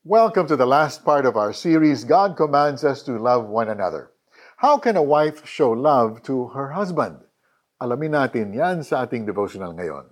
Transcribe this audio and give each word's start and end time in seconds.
Welcome 0.00 0.48
to 0.48 0.56
the 0.56 0.64
last 0.64 1.04
part 1.04 1.28
of 1.28 1.36
our 1.36 1.52
series, 1.52 2.08
God 2.08 2.32
Commands 2.32 2.88
Us 2.88 3.04
to 3.04 3.20
Love 3.20 3.52
One 3.52 3.68
Another. 3.68 4.16
How 4.56 4.80
can 4.80 4.96
a 4.96 5.04
wife 5.04 5.44
show 5.44 5.76
love 5.76 6.24
to 6.24 6.56
her 6.56 6.72
husband? 6.72 7.20
Alamin 7.76 8.16
natin 8.16 8.56
yan 8.56 8.80
sa 8.80 9.04
ating 9.04 9.28
devotional 9.28 9.76
ngayon. 9.76 10.08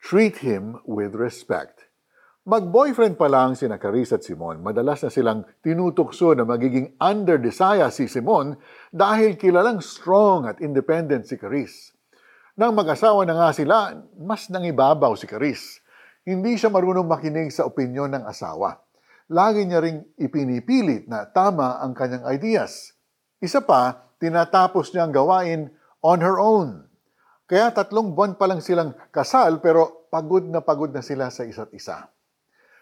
Treat 0.00 0.40
him 0.40 0.80
with 0.88 1.12
respect. 1.12 1.92
Mag-boyfriend 2.48 3.20
pa 3.20 3.28
lang 3.28 3.52
si 3.52 3.68
Caris 3.68 4.08
at 4.16 4.24
Simon, 4.24 4.64
madalas 4.64 5.04
na 5.04 5.12
silang 5.12 5.44
tinutukso 5.60 6.32
na 6.32 6.48
magiging 6.48 6.96
under 6.96 7.36
desire 7.36 7.92
si 7.92 8.08
Simon 8.08 8.56
dahil 8.88 9.36
kilalang 9.36 9.84
strong 9.84 10.48
at 10.48 10.64
independent 10.64 11.28
si 11.28 11.36
Caris. 11.36 11.92
Nang 12.56 12.72
mag-asawa 12.72 13.28
na 13.28 13.36
nga 13.36 13.52
sila, 13.52 14.00
mas 14.16 14.48
nangibabaw 14.48 15.12
si 15.12 15.28
Caris. 15.28 15.84
Hindi 16.24 16.56
siya 16.56 16.72
marunong 16.72 17.04
makinig 17.04 17.52
sa 17.52 17.68
opinyon 17.68 18.16
ng 18.16 18.24
asawa 18.24 18.80
lagi 19.30 19.62
niya 19.62 19.78
ring 19.78 20.02
ipinipilit 20.18 21.06
na 21.06 21.22
tama 21.30 21.78
ang 21.78 21.94
kanyang 21.94 22.26
ideas. 22.26 22.92
Isa 23.38 23.62
pa, 23.62 24.10
tinatapos 24.18 24.90
niyang 24.90 25.14
gawain 25.14 25.70
on 26.02 26.18
her 26.18 26.36
own. 26.36 26.90
Kaya 27.46 27.70
tatlong 27.70 28.12
buwan 28.12 28.34
pa 28.34 28.50
lang 28.50 28.58
silang 28.58 28.92
kasal 29.14 29.62
pero 29.62 30.06
pagod 30.10 30.42
na 30.46 30.60
pagod 30.60 30.90
na 30.90 31.00
sila 31.00 31.30
sa 31.30 31.46
isa't 31.46 31.70
isa. 31.70 32.10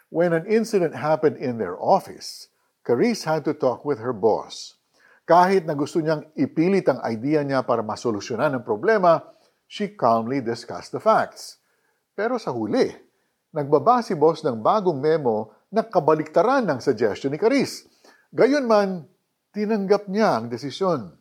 When 0.09 0.33
an 0.33 0.49
incident 0.49 0.97
happened 0.97 1.37
in 1.37 1.61
their 1.61 1.77
office, 1.77 2.49
Carice 2.81 3.29
had 3.29 3.45
to 3.45 3.53
talk 3.53 3.85
with 3.85 4.01
her 4.01 4.17
boss. 4.17 4.81
Kahit 5.29 5.69
na 5.69 5.77
gusto 5.77 6.01
niyang 6.01 6.25
ipilit 6.33 6.89
ang 6.89 7.05
idea 7.05 7.45
niya 7.45 7.61
para 7.61 7.85
masolusyonan 7.85 8.57
ang 8.57 8.65
problema, 8.65 9.21
she 9.69 9.93
calmly 9.93 10.41
discussed 10.41 10.97
the 10.97 11.01
facts. 11.01 11.61
Pero 12.17 12.41
sa 12.41 12.49
huli, 12.49 12.89
nagbaba 13.53 14.01
si 14.01 14.17
boss 14.17 14.41
ng 14.41 14.57
bagong 14.65 14.97
memo 14.97 15.58
na 15.69 15.85
kabaliktaran 15.85 16.65
ng 16.65 16.81
suggestion 16.81 17.33
ni 17.33 17.39
Caris. 17.41 17.85
Gayunman, 18.33 19.05
tinanggap 19.53 20.09
niya 20.09 20.41
ang 20.41 20.47
desisyon. 20.49 21.17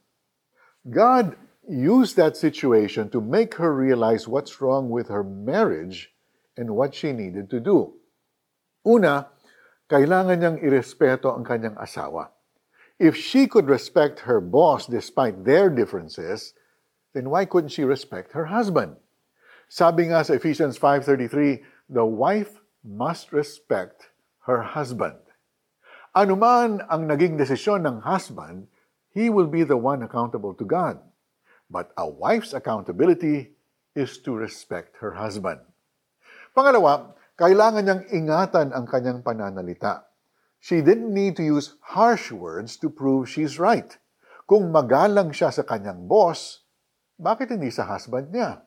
God 0.88 1.36
used 1.68 2.16
that 2.16 2.40
situation 2.40 3.12
to 3.12 3.20
make 3.20 3.60
her 3.60 3.76
realize 3.76 4.28
what's 4.28 4.64
wrong 4.64 4.88
with 4.88 5.12
her 5.12 5.24
marriage 5.24 6.16
and 6.56 6.72
what 6.72 6.96
she 6.96 7.12
needed 7.12 7.52
to 7.52 7.60
do. 7.60 8.00
Una, 8.88 9.28
kailangan 9.92 10.40
niyang 10.40 10.60
irespeto 10.64 11.36
ang 11.36 11.44
kanyang 11.44 11.76
asawa. 11.76 12.32
If 12.98 13.20
she 13.20 13.46
could 13.46 13.68
respect 13.68 14.26
her 14.26 14.40
boss 14.40 14.88
despite 14.88 15.44
their 15.44 15.70
differences, 15.70 16.56
then 17.14 17.30
why 17.30 17.46
couldn't 17.46 17.76
she 17.76 17.84
respect 17.84 18.32
her 18.32 18.48
husband? 18.48 18.96
Sabi 19.68 20.08
nga 20.08 20.24
sa 20.24 20.40
Ephesians 20.40 20.80
5.33, 20.80 21.62
the 21.92 22.08
wife 22.08 22.64
must 22.82 23.36
respect 23.36 24.16
her 24.48 24.64
husband. 24.64 25.20
Anuman 26.16 26.80
ang 26.88 27.06
naging 27.06 27.36
desisyon 27.36 27.84
ng 27.84 28.02
husband, 28.08 28.66
he 29.12 29.28
will 29.28 29.46
be 29.46 29.68
the 29.68 29.78
one 29.78 30.02
accountable 30.02 30.56
to 30.56 30.64
God. 30.64 30.98
But 31.68 31.92
a 32.00 32.08
wife's 32.08 32.56
accountability 32.56 33.54
is 33.92 34.18
to 34.24 34.32
respect 34.34 35.04
her 35.04 35.20
husband. 35.20 35.62
Pangalawa, 36.56 37.14
kailangan 37.36 37.84
niyang 37.84 38.04
ingatan 38.10 38.72
ang 38.72 38.88
kanyang 38.88 39.20
pananalita. 39.22 40.08
She 40.64 40.82
didn't 40.82 41.14
need 41.14 41.38
to 41.38 41.46
use 41.46 41.78
harsh 41.94 42.32
words 42.32 42.80
to 42.82 42.90
prove 42.90 43.30
she's 43.30 43.62
right. 43.62 43.94
Kung 44.48 44.72
magalang 44.72 45.36
siya 45.36 45.52
sa 45.52 45.62
kanyang 45.62 46.08
boss, 46.08 46.64
bakit 47.20 47.52
hindi 47.52 47.70
sa 47.70 47.86
husband 47.86 48.32
niya? 48.32 48.64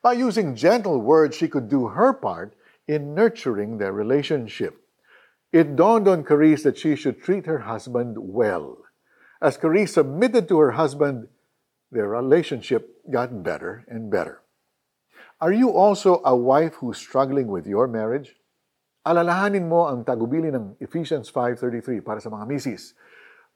By 0.00 0.16
using 0.16 0.56
gentle 0.56 1.02
words, 1.02 1.36
she 1.36 1.50
could 1.50 1.68
do 1.68 1.92
her 1.92 2.14
part 2.14 2.56
in 2.88 3.12
nurturing 3.12 3.76
their 3.76 3.92
relationship. 3.92 4.80
It 5.50 5.74
dawned 5.74 6.06
on 6.06 6.22
Carice 6.22 6.62
that 6.62 6.78
she 6.78 6.94
should 6.94 7.18
treat 7.18 7.50
her 7.50 7.66
husband 7.66 8.14
well. 8.22 8.86
As 9.42 9.58
Carice 9.58 9.98
submitted 9.98 10.46
to 10.46 10.62
her 10.62 10.78
husband, 10.78 11.26
their 11.90 12.06
relationship 12.06 13.02
got 13.10 13.42
better 13.42 13.82
and 13.90 14.06
better. 14.06 14.46
Are 15.42 15.50
you 15.50 15.74
also 15.74 16.22
a 16.22 16.36
wife 16.38 16.78
who's 16.78 17.02
struggling 17.02 17.50
with 17.50 17.66
your 17.66 17.90
marriage? 17.90 18.38
Alalahanin 19.02 19.66
mo 19.66 19.90
ang 19.90 20.06
tagubili 20.06 20.54
ng 20.54 20.78
Ephesians 20.78 21.26
5.33 21.34 21.98
para 21.98 22.22
sa 22.22 22.30
mga 22.30 22.46
misis. 22.46 22.94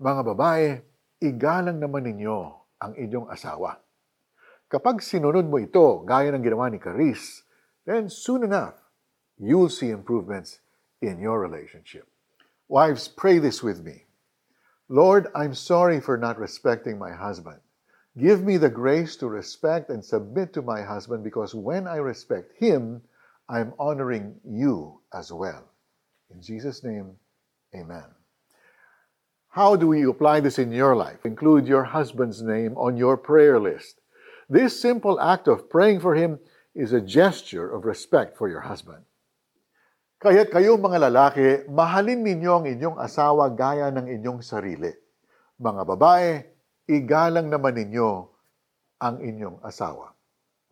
Mga 0.02 0.34
babae, 0.34 0.82
igalang 1.22 1.78
naman 1.78 2.10
ninyo 2.10 2.38
ang 2.82 2.92
inyong 2.98 3.30
asawa. 3.30 3.78
Kapag 4.66 4.98
sinunod 4.98 5.46
mo 5.46 5.62
ito, 5.62 6.02
gaya 6.02 6.34
ng 6.34 6.42
ginawa 6.42 6.66
ni 6.66 6.82
Carice, 6.82 7.46
then 7.86 8.10
soon 8.10 8.42
enough, 8.42 8.82
you'll 9.38 9.70
see 9.70 9.94
improvements 9.94 10.63
in 11.06 11.18
your 11.18 11.40
relationship. 11.40 12.08
Wives, 12.68 13.08
pray 13.08 13.38
this 13.38 13.62
with 13.62 13.84
me. 13.84 14.04
Lord, 14.88 15.28
I'm 15.34 15.54
sorry 15.54 16.00
for 16.00 16.16
not 16.16 16.38
respecting 16.38 16.98
my 16.98 17.12
husband. 17.12 17.58
Give 18.16 18.44
me 18.44 18.56
the 18.58 18.70
grace 18.70 19.16
to 19.16 19.28
respect 19.28 19.90
and 19.90 20.04
submit 20.04 20.52
to 20.52 20.62
my 20.62 20.82
husband 20.82 21.24
because 21.24 21.54
when 21.54 21.86
I 21.86 21.96
respect 21.96 22.52
him, 22.58 23.02
I'm 23.48 23.74
honoring 23.78 24.36
you 24.44 25.00
as 25.12 25.32
well. 25.32 25.64
In 26.30 26.40
Jesus' 26.40 26.84
name, 26.84 27.12
amen. 27.74 28.04
How 29.48 29.76
do 29.76 29.86
we 29.86 30.04
apply 30.04 30.40
this 30.40 30.58
in 30.58 30.72
your 30.72 30.96
life? 30.96 31.24
Include 31.24 31.66
your 31.66 31.84
husband's 31.84 32.42
name 32.42 32.76
on 32.76 32.96
your 32.96 33.16
prayer 33.16 33.60
list. 33.60 34.00
This 34.48 34.78
simple 34.80 35.20
act 35.20 35.48
of 35.48 35.70
praying 35.70 36.00
for 36.00 36.14
him 36.14 36.38
is 36.74 36.92
a 36.92 37.00
gesture 37.00 37.72
of 37.72 37.84
respect 37.84 38.36
for 38.36 38.48
your 38.48 38.60
husband. 38.60 39.04
Kaya't 40.24 40.48
kayong 40.48 40.80
mga 40.80 41.12
lalaki, 41.12 41.68
mahalin 41.68 42.24
ninyo 42.24 42.52
ang 42.56 42.64
inyong 42.64 42.96
asawa 42.96 43.52
gaya 43.52 43.92
ng 43.92 44.08
inyong 44.08 44.40
sarili. 44.40 44.88
Mga 45.60 45.84
babae, 45.84 46.40
igalang 46.88 47.52
naman 47.52 47.76
ninyo 47.76 48.24
ang 49.04 49.20
inyong 49.20 49.60
asawa. 49.60 50.16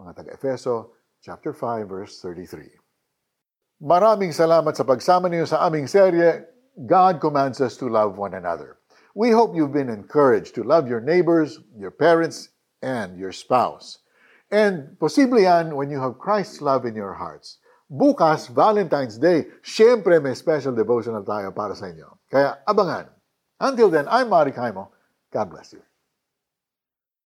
Mga 0.01 0.11
taga-Efeso, 0.17 0.97
chapter 1.21 1.53
5, 1.53 1.85
verse 1.85 2.17
33. 2.25 3.85
Maraming 3.85 4.33
salamat 4.33 4.73
sa 4.73 4.89
pagsama 4.89 5.29
niyo 5.29 5.45
sa 5.45 5.69
aming 5.69 5.85
serye, 5.85 6.49
God 6.89 7.21
commands 7.21 7.61
us 7.61 7.77
to 7.77 7.93
love 7.93 8.17
one 8.17 8.33
another. 8.33 8.81
We 9.12 9.37
hope 9.37 9.53
you've 9.53 9.77
been 9.77 9.93
encouraged 9.93 10.57
to 10.57 10.65
love 10.65 10.89
your 10.89 11.05
neighbors, 11.05 11.61
your 11.77 11.93
parents, 11.93 12.57
and 12.81 13.21
your 13.21 13.37
spouse. 13.37 14.01
And 14.49 14.97
posible 14.97 15.45
when 15.77 15.93
you 15.93 16.01
have 16.01 16.17
Christ's 16.17 16.65
love 16.65 16.89
in 16.89 16.97
your 16.97 17.12
hearts. 17.21 17.61
Bukas, 17.93 18.49
Valentine's 18.49 19.21
Day, 19.21 19.45
syempre 19.61 20.17
may 20.17 20.33
special 20.33 20.73
devotional 20.73 21.21
tayo 21.21 21.53
para 21.53 21.77
sa 21.77 21.93
inyo. 21.93 22.09
Kaya 22.25 22.65
abangan. 22.65 23.13
Until 23.61 23.93
then, 23.93 24.09
I'm 24.09 24.33
Mari 24.33 24.57
Kaimo. 24.57 24.89
God 25.29 25.53
bless 25.53 25.77
you. 25.77 25.85